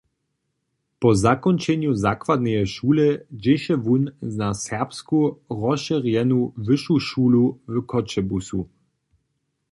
Po 1.03 1.09
zakónčenju 1.23 1.91
zakładneje 2.05 2.63
šule 2.75 3.07
dźěše 3.41 3.75
wón 3.85 4.03
na 4.39 4.49
Serbsku 4.65 5.19
rozšěrjenu 5.61 6.39
wyšu 6.67 6.95
šulu 7.07 7.45
w 7.71 7.73
Choćebuzu. 7.89 8.61